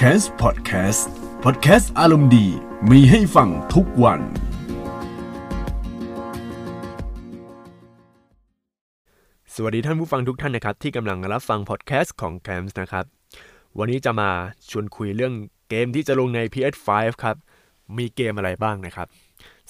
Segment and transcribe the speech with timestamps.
[0.00, 1.02] c a s Podcast
[1.44, 2.46] Podcast อารมณ์ดี
[2.90, 4.20] มีให้ฟังทุกวัน
[9.54, 13.04] สวัสดีท่านผู้ฟังทุกท่านนะครับ ที่กำลังรับฟังพอดแคสต์ของ c a m s นะครับ
[13.78, 14.30] วันนี้จะมา
[14.70, 15.34] ชวนคุยเรื่อง
[15.68, 16.88] เกมที่จะลงใน PS5
[17.22, 17.36] ครับ
[17.98, 19.08] มีเกมอะไรบ้างนะครับ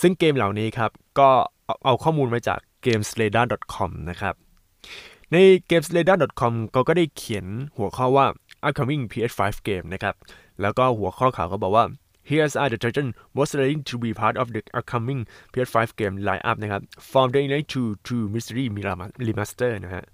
[0.00, 1.30] ซึ่งเกมเหล่านี้ครับ ก็
[1.64, 4.34] เอาเอาข้อมูลมาจาก gamesradar.com นะครับ
[5.32, 5.36] ใน
[5.70, 7.46] gamesradar.com ก็ก็ได้เขียน
[7.76, 8.26] หัวข้อว่า
[8.66, 10.14] upcoming PS5 game นะครับ
[10.62, 11.86] แล้วก็หัวข้อข่าวก็บอกว่า
[12.30, 15.20] Here's are the titles most likely to be part of the upcoming
[15.52, 18.64] PS5 game lineup นะครับ From the Night to to Mystery
[19.26, 20.04] Remaster นะฮะ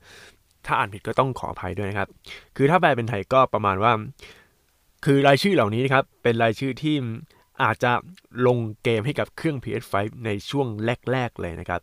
[0.66, 2.08] ถ้าอ่านผิดก็ต้องขออภัยด้วยนะครับ
[2.56, 3.92] คือถ้าแปลเป็นไทยก็ประมาณว่า
[5.04, 6.96] คือรายชื่อเหล่านี้นะครับ เป็นรายชื่อที่
[7.62, 7.92] อาจจะ
[8.46, 10.66] ลงเกมให้กับเครื่อง PS5 ในช่วง
[11.10, 11.80] แรก ๆ เลยนะครับ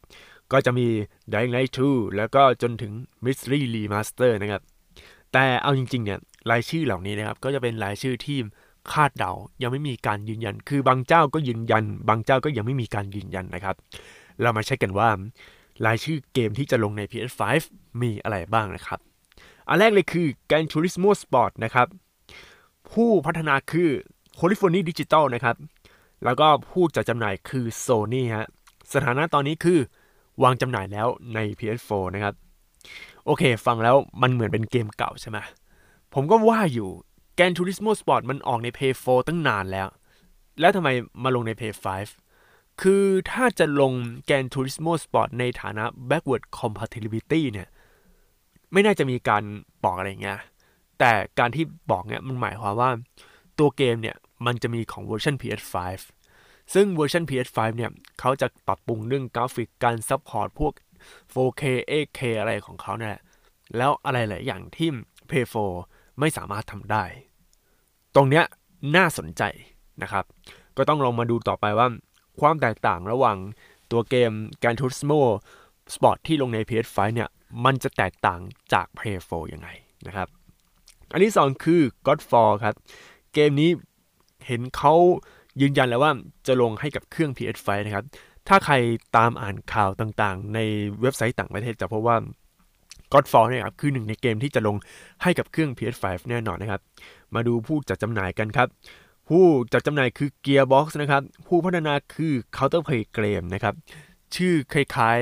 [0.52, 0.88] ก็จะมี
[1.34, 2.92] Dying Light 2 แล้วก็จนถึง
[3.26, 4.62] Mystery Remaster นะครับ
[5.34, 6.20] แต่เอาจริง ๆ เนี่ย
[6.52, 8.38] รายชื่อเหล่านี้นะครับ ก็จะเป็นรายชื่อที่
[8.92, 13.76] คาดเดา ยังไม่มีการยืนยัน คือบางเจ้าก็ยืนยัน บางเจ้าก็ยังไม่มีการยืนยันนะครับ
[14.42, 15.10] เรามาเช็คกันว่า
[15.86, 17.42] รายชื่อเกมที่จะลงใน PS5
[18.02, 19.00] มีอะไรบ้างนะครับ
[19.68, 21.88] อันแรกเลยคือ Gran Turismo Sport นะครับ
[22.92, 23.90] ผู้พัฒนาคือ
[24.40, 25.56] California Digital นะครับ
[26.26, 28.48] แล้วก็ผู้จัดจำหน่ายคือ Sony ฮะ
[28.94, 29.80] สถานะตอนนี้คือ
[30.44, 32.34] วางจำหน่ายแล้วใน PS4 นะครับ
[33.26, 35.38] โอเค ฟังแล้วมันเหมือนเป็นเกมเก่าใช่ไหม
[36.14, 36.90] ผมก็ว่าอยู่
[37.38, 39.88] Gran Turismo Sport มันออกใน PS4 ตั้งนานแล้ว
[40.60, 40.90] แล้วทำไม
[41.24, 41.88] มาลงใน PS5
[42.82, 43.94] คือถ้าจะลง
[44.30, 47.68] Gran Turismo Sport ในฐานะ backward compatibility เนี่ย
[48.72, 49.44] ไม่น่าจะมีการ
[49.84, 50.40] บอกอะไรเงี้ย
[51.00, 52.90] แต่การที่บอกเนี่ยมันหมายความว่า
[53.60, 55.76] ตัวเกมเนี่ย มันจะมีของเวอร์ชัน PS5
[56.74, 60.74] ซึ่งเวอร์ชัน PS5 เนี่ยเขาจะปรับปรุงเรื่องกราฟิกการ support พวก
[61.34, 63.24] 4K 8K อะไรของเขาเนี่ยแหละ
[63.78, 64.90] แล้วอะไรหลายอย่างที่
[65.30, 65.72] PS4
[66.20, 67.04] ไม่สามารถทำได้
[68.16, 68.44] ตรงเนี้ย
[68.96, 69.44] น่าสนใจ
[70.02, 70.26] นะครับ
[70.78, 71.88] ก็ต้องลองมาดูต่อไปว่า
[72.40, 73.38] ความแตกต่างระหว่าง
[73.92, 74.32] ตัวเกม
[74.62, 75.20] Gran Turismo
[75.94, 77.30] Sport ที่ลงใน PS5 เนี่ย
[77.66, 78.40] มันจะแตกต่าง
[78.74, 79.70] จาก PS4 ยังไง
[80.08, 80.28] นะครับ
[81.12, 82.76] อันที่สองคือ Godfall ครับ
[83.34, 83.70] เกมนี้
[84.48, 84.94] เห็นเขา
[85.62, 86.12] ยืนยันแล้วว่า
[86.48, 88.06] จะลงให้กับเครื่อง PS5 นะครับ
[88.48, 88.76] ถ้าใคร
[89.18, 90.60] ตามอ่านข่าวต่างๆ ใน
[91.02, 92.18] เว็บไซต์ต่างประเทศจะพบว่า
[93.14, 94.76] Godfall นี่ครับคือหนึ่งในเกมที่จะลง
[95.24, 96.82] ให้กับเครื่อง PS5 แน่นอนนะครับ
[97.36, 98.68] มาดูผู้จัดจำหน่ายกันครับ
[99.30, 103.74] ผู้จัดจำหน่ายคือ Gearbox นะครับ ผู้พัฒนาคือ Counterplay Game นะครับ
[104.36, 105.20] ชื่อคล้าย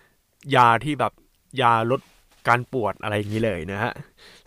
[0.00, 1.12] ๆ ยาที่แบบ
[1.60, 2.00] ยาลด
[2.48, 3.92] การปวดอะไรอย่างนี้เลยนะฮะ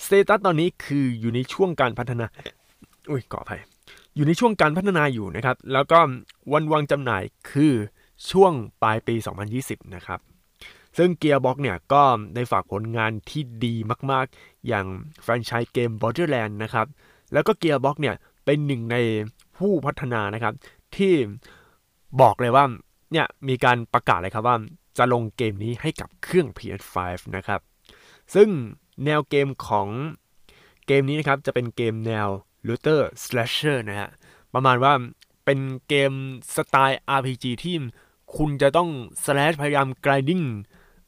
[0.06, 2.26] สเตตัสตอนนี้คืออยู่ในช่วงการพัฒนา
[3.10, 3.62] อุ้ยขออภัย
[4.16, 6.00] อยู่ในช่วงการพัฒนาอยู่นะครับ แล้วก็
[6.54, 7.74] วันวางจำหน่ายคือ
[8.32, 8.54] ช่วง
[8.84, 9.16] ปลายปี
[9.56, 10.20] 2020 นะครับ
[10.98, 12.04] ซึ่ง Gearbox เนี่ยก็
[12.36, 13.76] ได้ฝากผลงานที่ดี
[14.12, 14.86] มากๆ อย่าง
[15.24, 16.88] แฟรนไชส์เกม Borderland นะครับ
[17.34, 18.16] แล้วก็ Gearbox เนี่ย
[18.46, 18.98] เป็นหนึ่งใน
[19.58, 20.54] ผู้พัฒนานะครับ
[20.96, 21.14] ที่
[22.22, 22.66] บอกเลยว่า
[23.12, 24.58] เนี่ยมีการประกาศเลยครับว่า
[24.98, 26.96] จะลงเกมนี้ให้กับเครื่อง PS5
[27.36, 27.60] นะครับ
[28.36, 28.50] ซึ่ง
[29.06, 29.88] แนวเกมของ
[30.88, 32.28] เกมนี้นะครับจะเป็นเกมแนว
[32.68, 34.10] looter slasher นะฮะ
[34.54, 34.94] ประมาณว่า
[35.46, 36.12] เป็นเกม
[36.56, 37.76] สไตล์ RPG ที่
[38.38, 38.90] คุณจะต้อง
[39.24, 40.46] slash พยายาม grinding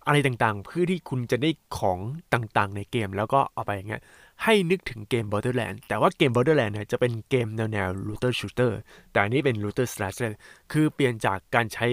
[0.05, 1.99] อะไรต่างๆ เพื่อที่คุณจะได้ของ
[2.33, 4.01] ต่างๆ ในเกมแล้วก็เอาไปอย่างเงี้ย
[4.43, 8.71] ให้นึกถึงเกม Borderland แต่ว่าเกม Borderland เนี่ยจะเป็นเกมแนวแนว looter shooter
[9.11, 10.31] แต่อันนี้เป็น looter slasher
[10.71, 11.87] คือเปลี่ยนจากการใช้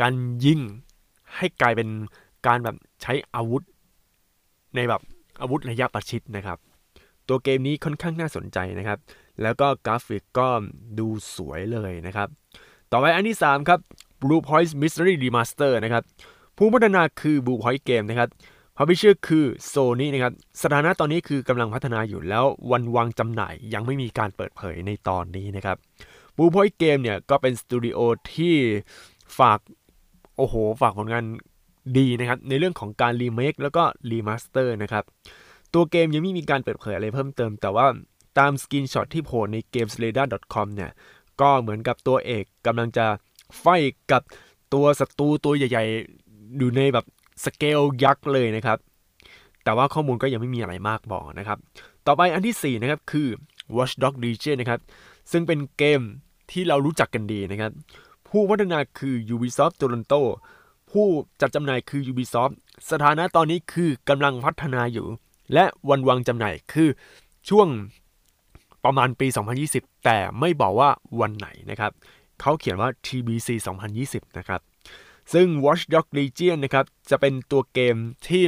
[0.00, 0.60] การยิง
[1.36, 1.88] ให้กลายเป็น
[2.46, 3.62] การแบบใช้อาวุธ
[4.76, 5.02] ในแบบ
[5.40, 6.58] อาวุธระยะประชิดนะครับ
[7.28, 8.98] ตัวเกมนี้ค่อนข้างน่าสนใจนะครับ
[9.42, 10.48] แล้วก็กราฟิกก็
[10.98, 12.28] ดูสวยเลยนะครับ
[12.92, 13.80] ต่อไปอันที่ 3 ครับ
[14.22, 16.04] Blue Point Mystery Remaster นะครับ
[16.56, 18.28] ผู้พัฒนาคือ Blue Point Game นะครับ
[18.76, 20.32] Publisher คือ Sony นะครับ
[20.62, 25.76] สถานะตอนนี้คือกำลังพัฒนาอยู่แล้ววันวางจำหน่ายยังไม่มีการเปิดเผยในตอนนี้นะครับ
[26.36, 27.98] Blue Point Game เนี่ยก็เป็นสตูดิโอ
[28.34, 28.54] ที่
[29.38, 29.58] ฝาก
[30.36, 31.24] โอ้โห ฝากผลงาน
[31.98, 35.04] ดีนะครับ ในเรื่องของการรีเมคแล้วก็ remaster นะครับ
[35.74, 37.86] ตัวเกมยังไม่มีการเปิดเผยอะไรเพิ่มเติม แต่ว่า
[38.38, 40.90] ตาม screenshot ที่โผล่ใน gamesradar.com เนี่ย
[41.40, 43.06] ก็เหมือนกับตัวเอกกำลังจะ
[43.60, 43.66] ไฟ
[44.12, 44.22] กับ
[44.74, 46.21] ตัวศัตรูตัวใหญ่ๆ
[46.58, 47.06] อยู่ในแบบ
[47.44, 48.78] สเกลยักษ์เลยนะครับ
[49.64, 51.58] แต่ว่าข้อมูลก็ยังไม่มีอะไรมากบอกนะครับ
[52.06, 53.28] ต่อไปอันที่ 4 นะครับ คือ
[53.76, 54.80] Watch Dogs Legion นะครับ
[55.30, 56.00] ซึ่งเป็นเกม
[56.50, 57.72] ที่เรารู้จักกันดีนะครับ
[58.28, 60.20] ผู้พัฒนาคือ Ubisoft Toronto
[60.90, 61.06] ผู้
[61.40, 62.52] จัดจำหน่ายคือ Ubisoft
[62.90, 65.06] สถานะตอนนี้คือกำลังพัฒนาอยู่
[65.52, 66.88] และวันวางจำหน่ายคือ
[67.48, 67.68] ช่วง
[68.84, 69.26] ประมาณปี
[69.66, 70.90] 2020 แต่ไม่บอกว่า
[71.20, 71.92] วันไหนนะครับ
[72.40, 73.48] เขาเขียนว่า TBC
[73.92, 74.60] 2020 นะครับ
[75.32, 77.96] ซึ่ง Watch Dogs Legion นะครับจะเป็นตัวเกม
[78.28, 78.44] ที่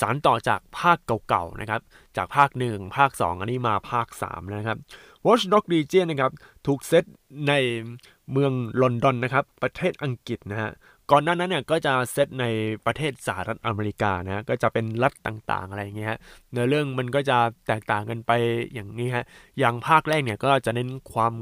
[0.00, 1.80] สารต่อจากภาคเก่าๆนะครับ
[2.16, 4.78] จากภาค 1 ภาค 2 อันนี้มาภาค 3 นะครับ
[5.26, 6.32] Watch Dog Legion นะครับ
[6.66, 7.04] ถูกเซต
[7.48, 7.52] ใน
[8.32, 8.52] เมือง
[8.82, 10.70] ลอนดอนนะครับประเทศอังกฤษนะฮะ
[11.10, 12.44] ก่อนหน้านั้นเนี่ยก็จะเซตใน
[12.86, 16.18] ประเทศสหรัฐอเมริกานะก็จะเป็นรัฐต่างๆ อะไรอย่างเงี้ยฮะ
[16.50, 18.32] เนื้อเรื่องมันก็จะแตกต่างกันไป
[18.74, 19.24] อย่างนี้ฮะ
[19.58, 21.32] อย่างภาคแรกเนี่ยก็จะเน้นความ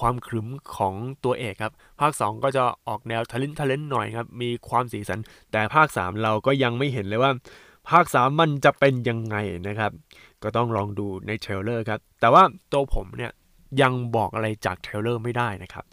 [0.00, 0.94] ความขรึมของ
[1.24, 5.20] ตัวเอกครับ ภาค 2 ก็จะออกแนวทะเล้นทะเล้นหน่อยครับ มีความสีสัน
[5.52, 7.32] แต่ภาค 3 เราก็ยังไม่เห็นเลยว่า
[7.90, 9.36] ภาค 3 มันจะเป็นยังไง
[9.68, 9.92] นะครับ
[10.42, 12.42] ก็ต้องลองดูใน trailer ครับ แต่ว่า
[12.72, 13.32] ตัวผมเนี่ย
[13.82, 15.84] ยังบอกอะไรจาก trailer ไม่ได้นะครับ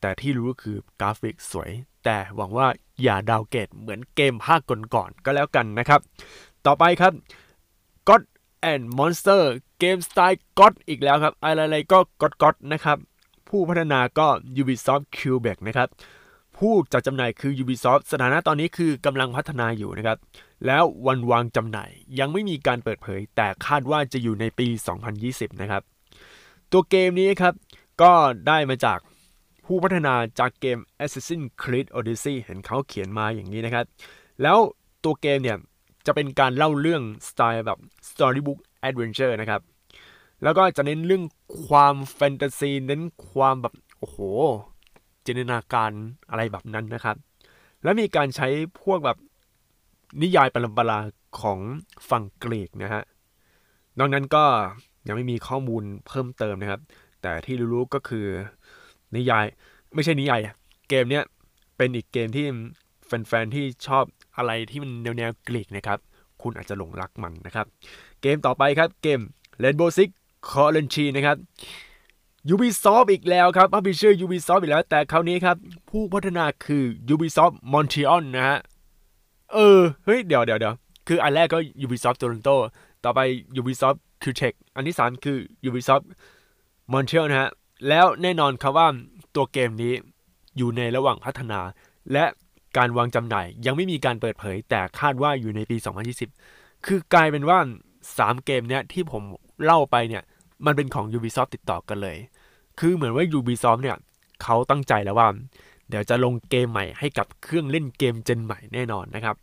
[0.00, 1.70] แต่ที่รู้คือกราฟิกสวย
[2.04, 2.66] แต่หวังว่า
[3.02, 4.60] อย่า downgrade เหมือนเกมภาค
[4.94, 6.00] ก่อนๆก็แล้วกันนะครับ
[6.66, 7.12] ต่อไปครับ
[8.08, 8.22] God
[8.72, 9.42] and Monster
[9.78, 12.98] เกมสไตล์ God อีกแล้วครับ อะไรๆก็ God God นะครับ
[13.50, 14.28] ผู้พัฒนาก็
[14.60, 15.88] Ubisoft Quebec นะครับ
[16.58, 20.18] ผู้จัดจำหน่ายคือ Ubisoft สถานะตอนนี้คือกำลังพัฒนาอยู่นะครับ
[20.66, 24.68] แล้ววันวางจำหน่ายยังไม่มีการเปิดเผย แต่คาดว่าจะอยู่ในปี
[25.14, 25.82] 2020 นะครับ
[26.72, 27.54] ตัวเกมนี้ครับ
[28.02, 28.12] ก็
[28.46, 28.98] ได้มาจาก
[29.66, 33.84] ผู้พัฒนาจากเกม Assassin's Creed Odyssey เห็นเขาเขียนมาอย่างนี้นะครับ
[34.42, 34.58] แล้ว
[35.04, 35.58] ตัวเกมเนี่ย
[36.06, 38.58] จะเป็นการเล่าเรื่องสไตล์แบบ Storybook
[38.88, 39.60] Adventure นะครับ
[40.42, 41.24] แล้วก็จะเน้นเรื่อง
[41.66, 44.18] ความแฟนตาซีเน้นความแบบโอ้โห
[45.26, 45.90] จินตนาการ
[46.30, 47.16] อะไรแบบนั้นนะครับ
[47.82, 48.48] แล้วมีการใช้
[48.82, 49.18] พวกแบบ
[50.22, 51.00] นิยายปรำปรา
[51.40, 51.58] ของ
[52.10, 53.02] ฝั่งกรีกนะฮะ
[53.98, 54.44] นอกนั้นก็
[55.06, 56.80] ยังไม่มีข้อมูลเพิ่มเติมนะครับ
[57.22, 58.26] แต่ที่รู้ๆก็คือ
[59.16, 59.44] นิยาย
[59.94, 60.40] ไม่ใช่นิยาย
[60.88, 61.24] เกมเนี้ย
[61.76, 62.46] เป็นอีกเกมที่
[63.06, 64.04] แฟนๆที่ชอบ
[64.36, 65.98] อะไรที่มันแนวๆกรีกนะครับ
[66.42, 67.66] คุณอาจจะหลงรักมันนะครับ
[68.22, 69.20] เกมต่อไปครับเกม
[69.62, 70.10] Rainbow Six
[70.48, 71.36] c o r e n c h i นะครับ
[72.52, 75.56] Ubisoft อีกแล้วครับพับบิเชอร์ Ubisoft อีกแล้ว แต่คราวนี้ครับ
[75.90, 76.84] ผู้พัฒนาคือ
[77.14, 78.58] Ubisoft Montreal นะฮะ
[79.52, 80.74] เออ เฮ้ย เดี๋ยวเดี๋ยวเดี๋ยว
[81.08, 82.56] คืออันแรกก็ Ubisoft Toronto
[83.04, 83.20] ต่อไป
[83.60, 85.38] Ubisoft Quebec อันที่ 3 คือ
[85.68, 86.04] Ubisoft
[86.92, 87.50] Montreal นะฮะ
[87.88, 88.86] แล้วแน่นอนครับว่า
[89.34, 89.94] ตัวเกมนี้
[90.56, 91.60] อยู่ในระหว่างพัฒนา
[92.12, 92.24] และ
[92.76, 95.76] การวางจำหน่ายยังไม่มีการเปิดเผย แต่คาดว่าอยู่ในปี
[96.30, 97.58] 2020 คือกลายเป็นว่า
[98.02, 99.22] 3 เกมเนี้ยที่ผม
[99.64, 100.22] เล่าไปเนี่ย
[100.66, 102.16] มันเป็นของ Ubisoft ติดต่อกันเลย
[102.78, 103.96] คือเหมือนว่า Ubisoft เนี่ย
[104.42, 105.28] เขาตั้งใจแล้วว่า
[105.88, 109.36] เดี๋ยวจะลงเกมใหม่ให้กับเครื่องเล่นเกมเจนใหม่แน่นอนนะครับ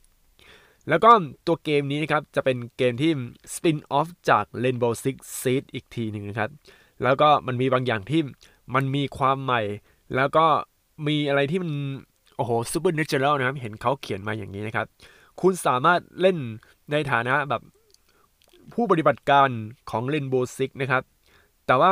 [0.90, 1.12] แล้วก็
[1.48, 3.12] ตัวเกมนี้นะครับจะเป็นเกมที่
[3.56, 6.50] spin-off จาก Rainbow Six Siege อีกทีหนึ่งนะครับ
[7.04, 8.22] แล้วก็มันมีบางอย่างที่
[8.76, 9.62] มันมีความใหม่
[10.16, 10.46] แล้วก็
[11.08, 11.72] มีอะไรที่มัน
[12.38, 14.86] โอ้โห supernatural นะครับ เห็นเขาเขียนมาอย่างนี้นะครับ
[15.42, 16.38] คุณสามารถเล่น
[16.92, 17.62] ในฐานะแบบ
[18.74, 19.50] ผู้ปฏิบัติการ
[19.90, 21.04] ของ Rainbow Six นะครับ
[21.66, 21.92] แต่ว่า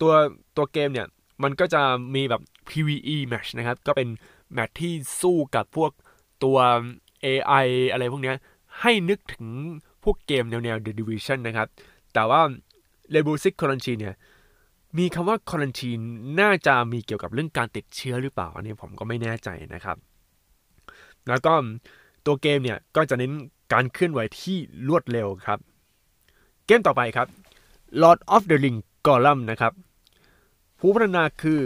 [0.00, 0.12] ตัว
[0.56, 1.06] ตัวเกมเนี่ย
[1.42, 1.82] มันก็จะ
[2.14, 4.08] มีแบบ PVE match นะครับ ก็เป็น
[4.52, 5.90] แมตช์ที่สู้กับพวก
[6.44, 6.58] ตัว
[7.24, 8.34] AI อะไรพวกนี้
[8.80, 9.46] ให้นึกถึง
[10.04, 11.68] พวกเกมแนวแนว The Division นะครับ
[12.14, 12.40] แต่ว่า
[13.14, 14.16] Rainbow Six Quarantine เนี่ย
[14.98, 16.04] มีคำว่า Quarantine
[16.40, 19.96] น่าจะมีเกี่ยวกับเรื่องการติดเชื้อหรือเปล่า อันนี้ผมก็ไม่แน่ใจนะครับ
[21.28, 21.54] แล้วก็
[22.26, 23.32] ตัวเกมเนี่ยก็จะเน้น
[23.72, 24.58] การเคลื่อนไหวที่
[24.88, 25.58] รวดเร็วครับ
[26.66, 27.28] เกมต่อไปครับ
[28.02, 29.72] Lord of the Ring Golem นะครับ
[30.78, 31.60] ผู้พัฒนาคือ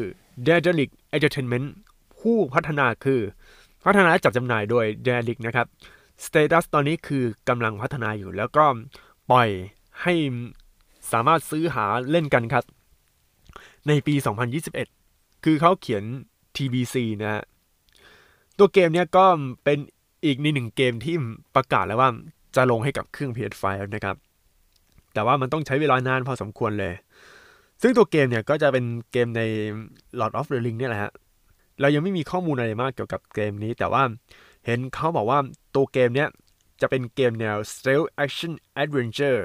[0.47, 1.67] d a d a l i c Entertainment
[2.21, 3.21] ผู้พัฒนาคือ
[3.85, 5.67] พัฒนาจัดจำหน่ายโดย d a d a l i c นะครับ
[6.25, 8.65] สเตตัสตอนนี้คือกำลังพัฒนาอยู่ แล้วก็
[9.31, 9.49] ปล่อย
[10.03, 10.15] ให้
[11.13, 12.65] สามารถซื้อหาเล่นกันครับ
[13.87, 14.15] ในปี
[14.81, 16.05] 2021 คือเขาเขียน
[16.57, 17.45] TBC นะฮะ
[18.59, 19.27] ตัวเกมเนี้ยก็
[19.65, 19.79] เป็น
[20.25, 21.17] อีกในหนึ่งเกมที่
[21.55, 22.11] ประกาศแล้วว่า
[22.57, 23.65] จะลงให้กับเครื่อง PS5
[23.95, 24.17] นะครับ
[25.15, 26.95] แต่ว่ามันต้องใช้เวลานานพอสมควรเลย
[27.83, 29.43] ซึ่งตัวเกมเนี่ยก็จะเป็นเกมใน
[30.21, 31.13] Lord of the Ring เนี่ยแหละฮะ
[31.81, 34.03] เรายังไม่มีข้อมูลอะไรมากเกี่ยวกับเกมนี้ แต่ว่า
[34.67, 35.39] เห็นเขาบอกว่า
[35.75, 36.29] ตัวเกมเนี้ย
[36.81, 38.53] จะเป็นเกมแนว Stealth Action
[38.83, 39.43] Adventure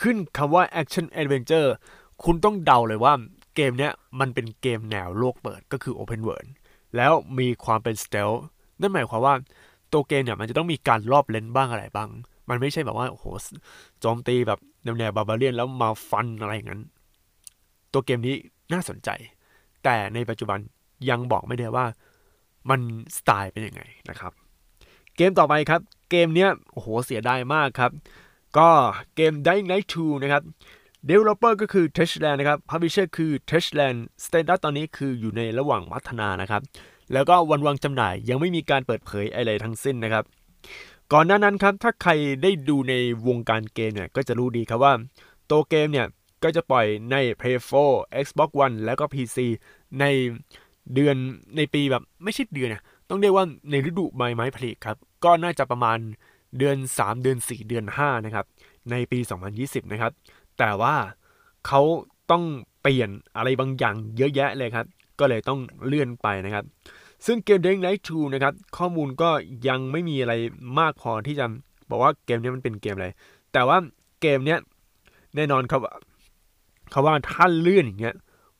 [0.00, 1.68] ขึ้นคำว่า Action Adventure
[2.24, 3.12] คุณต้องเดาเลยว่า
[3.54, 6.48] เกมเนี้ยมันเป็นเกมแนวโลกเปิดก็คือ Open World
[6.96, 8.40] แล้วมีความเป็น Stealth
[8.80, 9.34] นั่นหมายความว่า
[9.92, 12.08] ตัวเกมเนี่ยมันจะต้องมีการรอบเลนบ้างอะไรบ้าง
[12.48, 13.24] มันไม่ใช่แบบว่าโอ้โห
[14.00, 14.58] โจมตีแบบ
[14.98, 16.82] แนวบาบาเลียนแล้วมาฟันอะไรอย่างนั้น
[17.92, 18.36] ตัวเกมนี้
[18.72, 19.08] น่าสนใจ
[19.84, 20.58] แต่ในปัจจุบัน
[21.10, 21.86] ยังบอกไม่ได้ว่า
[22.70, 22.80] มัน
[23.16, 24.32] สไตล์เป็นยังไงนะครับ
[25.16, 25.80] เกมต่อไปครับ
[26.10, 27.92] เกมเนี้ยโอ้โหเสียดายมากครับ
[28.58, 28.68] ก็
[29.16, 30.42] เกม Dying Light 2 นะครับ
[31.08, 36.62] Developer ก็คือ Touchland นะครับ Publisher คือ Touchland Status ตอนนี้คืออยู่ในระหว่างพัฒนานะครับ
[37.12, 40.24] แล้วก็วันวางจำหน่ายยังไม่มีการเปิดเผยอะไรทั้งสิ้นนะครับ
[41.12, 42.10] ก่อนหน้านั้นครับถ้าใคร
[42.42, 42.94] ได้ดูใน
[43.28, 44.92] วงการเกมเนี่ยก็จะรู้ดีครับว่า
[45.50, 46.06] ตัวเกมเนี่ย
[46.42, 47.58] ก็จะปล่อยใน Play
[47.88, 49.36] 4 Xbox One แล้วก็ PC
[50.00, 50.04] ใน
[50.94, 51.16] เดือน
[51.56, 55.98] ในปีแบบไม่ใช่เดือนนะต้องเรียกว่าในฤดูใบไม้ผลิครับ ก็น่าจะประมาณ
[56.58, 58.46] เดือน 3 เดือน 4 เดือน 5 นะครับ
[58.90, 59.18] ในปี
[59.56, 60.12] 2020 นะครับ
[60.58, 60.94] แต่ว่า
[61.66, 61.80] เขา
[62.30, 62.44] ต้อง
[62.82, 64.86] เปลี่ยนอะไรบางอย่างเยอะแยะเลยครับ
[65.20, 66.64] ก็เลยต้องเลื่อนไปนะครับ
[67.26, 69.30] ซึ่งเกม Dying Light 2นะครับ ข้อมูลก็
[69.68, 70.34] ยังไม่มีอะไร
[70.78, 71.46] มากพอที่จะ
[71.90, 73.08] บอกว่าเกมนี้มันเป็นเกมอะไร
[73.52, 73.78] แต่ว่า
[74.20, 74.58] เกมเนี้ย
[75.36, 75.80] แน่นอนครับ
[76.90, 78.14] เขาว่าถ้าเลื่อนอย่างเงี้ย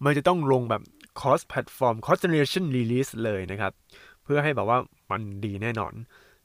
[0.04, 0.82] มันจะต้องลงแบบ
[1.18, 3.72] cross platform cross generation release เลยนะครับ
[4.22, 4.78] เพื่อให้แบบว่า
[5.10, 5.92] มันดีแน่นอน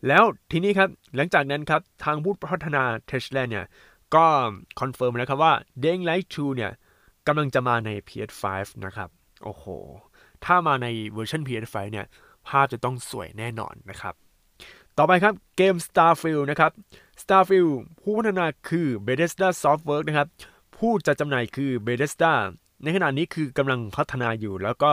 [0.07, 3.65] แล้วทีนี้ครับ หลังจากนั้นครับทางผู้พัฒนา t e s l a เนี่ย
[4.15, 4.25] ก็
[4.79, 5.53] confirm แล้วครับว่า
[5.83, 6.71] Dying Light 2เนี่ย
[7.27, 8.43] กำลังจะมาใน PS5
[8.85, 9.09] นะครับ
[9.43, 9.65] โอ้โห
[10.45, 12.05] ถ้ามาในเวอร์ชัน PS5 เนี่ย
[12.47, 14.15] ภาพจะต้องสวยแน่นอนนะครับ
[14.97, 16.71] ต่อไปครับเกม Starfield นะครับ
[17.21, 20.27] Starfield ผู้พัฒนาคือ Bethesda Softworks นะครับ
[20.77, 22.33] ผู้จัดจำหน่ายคือ Bethesda
[22.83, 24.91] ในขณะนี้คือกำลังพัฒนาอยู่ แล้วก็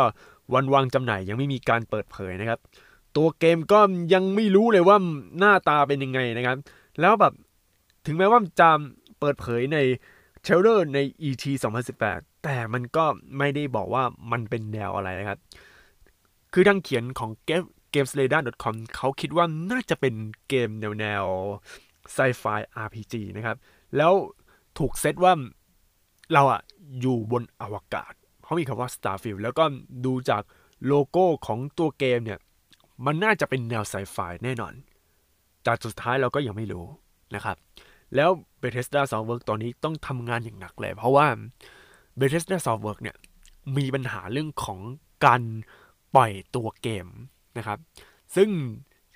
[0.55, 2.61] วันวางจำหน่ายยังไม่มีการเปิดเผยนะครับ
[3.17, 3.81] ตัวเกมก็
[4.15, 4.97] ยังไม่รู้เลยว่า
[5.39, 6.57] หน้าตาเป็นยังไงนะครับ
[7.01, 7.33] แล้วแบบ
[8.07, 8.71] ถึงแม้ว่าจะ
[9.21, 9.79] เปิดเผยใน
[10.43, 11.45] เทรลเลอร์ใน ET
[11.89, 13.05] 2018 แต่มันก็
[13.39, 14.03] ไม่ได้บอกว่า
[14.33, 15.39] มันเป็นแนวอะไรนะครับ
[16.53, 17.31] คือทางเขียนของ
[17.95, 20.15] gamesradar.com เขาคิดว่าน่าจะเป็น
[20.49, 21.25] เกมแนวแนว
[22.13, 22.45] ไซไฟ
[22.87, 23.57] RPG นะครับ
[23.97, 24.13] แล้ว
[24.79, 25.33] ถูกเซตว่า
[26.33, 26.61] เราอะ
[27.01, 29.65] อยู่บนอวกาศเขามีคำว่า Starfield แล้วก็
[30.05, 30.43] ดูจาก
[30.87, 32.39] โลโก้ของตัวเกมเนี่ย
[33.07, 34.75] มันน่าจะเป็นแนวไซไฟแน่นอน
[35.63, 36.85] แต่สุดท้ายเราก็ยังไม่รู้
[37.35, 37.57] นะครับ
[38.15, 38.31] แล้ว
[38.63, 41.27] Bethesda Softworks ตอนนี้ต้องทำงานอย่างหนักเลย เพราะว่า
[42.21, 43.17] Bethesda Softworks เนี่ย
[43.77, 44.79] มีปัญหาเรื่องของ
[45.25, 45.43] การ
[46.15, 47.07] ปล่อยตัวเกม
[47.59, 47.79] นะครับ
[48.37, 48.49] ซึ่ง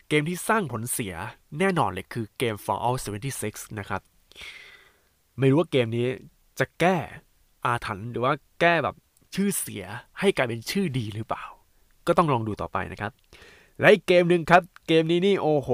[0.09, 1.15] เกมที่สร้างผลเสีย
[1.59, 2.99] แน่นอนเลยคือเกม Fallout
[3.39, 4.03] 76 นะครับ
[5.39, 6.09] ไม่รู้ว่าเกมนี้
[6.59, 6.97] จะแก้
[7.65, 8.97] อาถรรพ์หรือว่าแก้แบบ
[9.35, 9.85] ชื่อเสีย
[10.21, 11.45] ให้กลายเป็นชื่อดีหรือเปล่า
[12.07, 13.13] ก็ต้องลองดูต่อไปนะครับ
[13.81, 15.71] และอีกเกมหนึ่งครับ เกมนี้นี่โอ้โห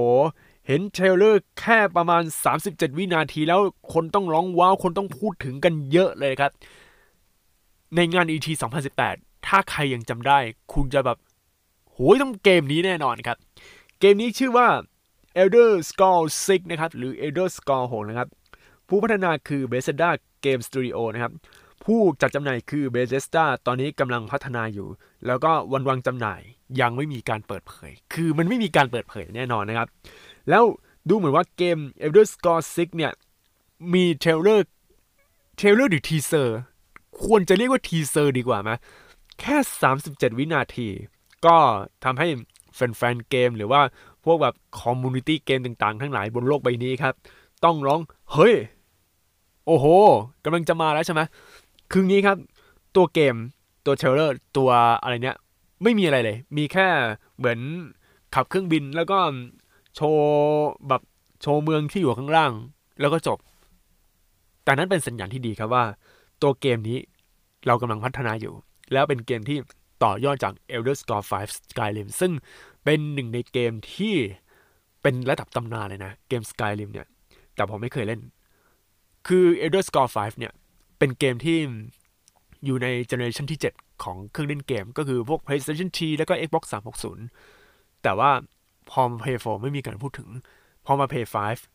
[0.67, 2.23] เห็นเทรลเลอร์แค่ประมาณ
[2.61, 3.61] 37 วินาทีแล้ว
[3.93, 6.51] คนต้องร้องว้าว คนต้องพูดถึงกันเยอะเลยครับ
[7.95, 8.47] ในงาน ET
[8.97, 10.39] 2018 ถ้าใครยังจำได้
[10.73, 11.17] คุณจะแบบ
[11.91, 13.37] โหยต้องเกมนี้แน่นอนครับ
[13.99, 14.67] เกมนี้ชื่อว่า
[15.41, 18.27] Elder Scrolls 6 นะครับ หรือ Elder Scrolls 6 นะครับ
[18.87, 20.09] ผู้พัฒนาคือ Bethesda
[20.45, 21.33] Game Studio นะครับ
[21.83, 24.87] ผู้จัดจำหน่ายคือ Bethesda ตอนนี้กำลังพัฒนาอยู่
[25.27, 26.41] แล้วก็วันวางจำหน่าย
[26.81, 29.87] ยังไม่มีการเปิดเผย คือมันไม่มีการเปิดเผยแน่นอนนะครับ
[30.49, 30.63] แล้ว
[31.09, 33.11] ดูเหมือนว่าเกม Elder Scrolls 6 เนี่ย
[33.93, 36.59] มี trailer trailer หรือ teaser
[37.25, 38.71] ควรจะเรียกว่า teaser ดีกว่าไหม
[39.39, 39.57] แค่
[39.97, 40.87] 37 วินาที
[41.45, 41.57] ก็
[42.03, 42.27] ทำให้
[42.75, 43.81] แฟนๆเกมหรือว่า
[44.25, 47.13] พวกแบบ community เกมต่างๆ ทั้งหลายบนโลกใบนี้ครับ
[47.63, 47.99] ต้องร้อง
[48.33, 48.55] เฮ้ย
[49.65, 49.85] โอ้โห
[50.43, 51.21] กำลังจะมาแล้วใช่ไหม
[51.91, 52.37] คืองี้ครับ
[52.95, 53.35] ตัวเกม
[53.85, 54.69] ตัว trailer ตัว
[55.01, 55.37] อะไรเนี้ย
[55.83, 56.87] ไม่มีอะไรเลย มีแค่
[57.37, 57.59] เหมือน
[58.35, 59.17] ขับเครื่องบินแล้วก็
[59.95, 60.27] โชว์
[60.87, 61.01] แบบ
[61.41, 62.51] โชว์เมืองที่อยู่ข้างล่าง
[62.99, 63.37] แล้วก็จบ
[64.63, 65.83] แต่นั้นเป็นสัญญาณที่ดีครับว่า
[66.41, 66.99] ตัวเกมนี้
[67.67, 68.53] เรากำลังพัฒนาอยู่
[68.93, 69.57] แล้วเป็นเกมที่
[70.03, 72.31] ต่อยอดจาก Elder Scrolls 5 Skyrim ซึ่ง
[72.83, 74.15] เป็นหนึ่งในเกมที่
[75.01, 77.07] เป็นระดับตำนานเลยนะ เกม Skyrim เนี่ย
[77.55, 78.21] แต่ผมไม่เคยเล่น
[79.27, 80.53] คือ Elder Scrolls 5 เนี่ย
[80.99, 81.57] เป็นเกมที่
[82.65, 86.63] อยู่ในเจเนอเรชันที่ 7 ของเครื่องเล่นเกม ก็คือพวก PlayStation 3 แล้วก็ Xbox
[87.33, 88.31] 360 แต่ว่า
[88.89, 90.29] พอมา Play 4 ไม่มีการพูดถึง
[90.85, 91.25] พอมา Play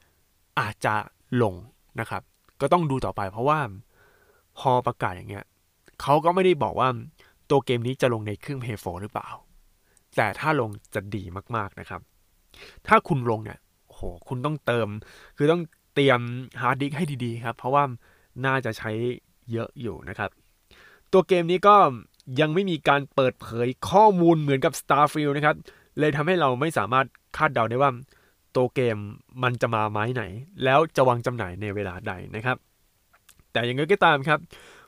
[0.05, 0.95] 5 อาจจะ
[1.43, 1.55] ลง
[2.01, 2.23] นะครับ
[2.61, 3.59] ก็ต้องดูต่อไปเพราะว่า
[4.59, 5.45] พอประกาศอย่างเงี้ย
[6.03, 6.89] เขาก็ไม่ได้บอกว่า
[7.51, 9.29] ตัวเกมนี้จะลงในเครื่อง Play 4หรือเปล่า
[10.17, 11.23] แต่ถ้าลงจะดี
[11.57, 12.01] มากๆนะครับ
[12.87, 13.59] ถ้าคุณลงเนี่ย
[13.89, 14.89] โหคุณต้องเติม
[15.37, 15.63] คือต้อง
[15.95, 16.21] เตรียม
[16.61, 17.85] ฮาร์ดดิสก์ให้ดีๆครับ เพราะว่า
[18.47, 18.91] น่าจะใช้
[19.53, 20.31] เยอะอยู่นะครับ
[21.13, 21.77] ตัวเกมนี้ก็
[22.41, 25.57] ยังไม่มีการเปิดเผยข้อมูลเหมือนกับ Starfield นะครับ
[25.99, 27.07] เลยทำให้เราไม่สามารถ
[27.37, 27.91] คาดเดาได้ว่า
[28.57, 28.97] ตัวเกม
[29.43, 30.23] มันจะมาไม้ไหน
[30.65, 32.57] แล้วจะวางจำหน่ายในเวลาใดนะครับ
[33.55, 34.41] แต่ยังไงก็ตามครับ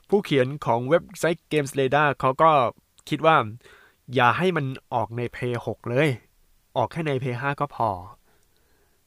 [0.09, 2.51] ผู้เขียนของเว็บไซต์ Games Radar เขาก็
[3.09, 3.35] คิดว่า
[4.15, 6.09] อย่าให้มันออกใน p 6เลย
[6.77, 7.89] ออกแค่ใน p 5ก็พอ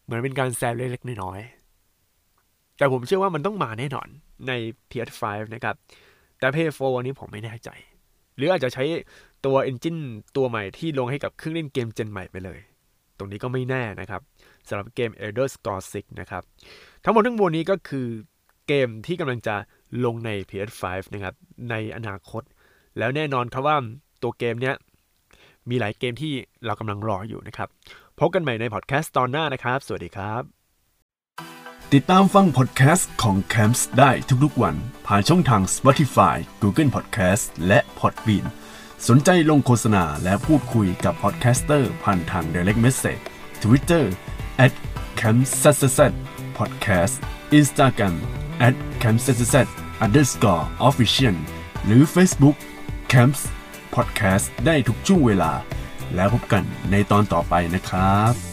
[0.04, 4.08] เหมือนเป็นการแซวเล็กๆน้อยๆแต่ผมเชื่อว่ามันต้องมาแน่นอน
[4.48, 4.52] ใน
[4.90, 5.22] PS5
[5.54, 5.74] นะครับ
[6.38, 7.68] แต่ PS4 อันนี้ผมไม่แน่ใจ
[8.36, 8.84] หรืออาจจะใช้
[9.44, 10.00] ตัว Engine
[10.36, 12.58] ตัวใหม่ที่ลงให้กับเครื่องเล่นเกมเจนใหม่ไปเลย
[13.18, 14.20] ตรงนี้ก็ไม่แน่นะครับ
[14.68, 16.42] สำหรับเกม Elder Scrolls 6 นะครับ
[17.04, 18.06] ทั้งหมดทั้งมวลนี้ก็คือ
[18.72, 19.56] เกมที่กำลังจะ
[20.04, 20.84] ลงใน PS5
[21.14, 21.34] นะครับ
[21.70, 22.42] ในอนาคต
[22.98, 23.76] แล้วแน่นอนครับว่า
[24.22, 24.74] ตัวเกมเนี้ย
[25.70, 26.32] มีหลายเกมที่
[26.66, 27.68] เรากำลังรออยู่นะครับ
[28.18, 30.42] พบกันใหม่ในพอดแคสต์ตอนหน้านะครับ สวัสดีครับ
[31.94, 34.10] ติดตามฟังพอดแคสต์ของ Camps ได้
[34.44, 34.74] ทุกๆวัน
[35.06, 38.44] ผ่านช่องทาง Spotify Google Podcast และ Podbean
[39.08, 43.22] สนใจลงโฆษณาและพูดคุยกับ podcaster ผ่านทาง Direct Message
[43.62, 44.04] Twitter
[45.20, 45.40] camp
[46.58, 47.14] podcast
[47.58, 48.16] Instagram
[48.66, 49.28] at campsz
[50.04, 51.36] underscore official
[51.84, 52.56] หรือ Facebook
[53.12, 53.42] camps
[53.94, 55.52] podcast ได้ทุกช่วงเวลา
[56.14, 58.49] แล้วพบกันในตอนต่อไปนะครับ